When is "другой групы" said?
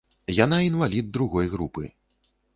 1.19-1.85